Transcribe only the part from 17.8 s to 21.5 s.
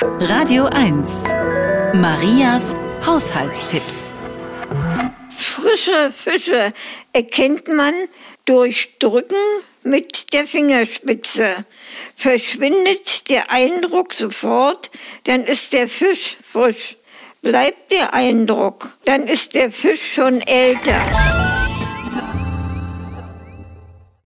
der Eindruck, dann ist der Fisch schon älter.